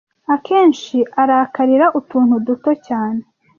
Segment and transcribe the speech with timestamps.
[0.33, 3.21] Akenshi arakarira utuntu duto cyane.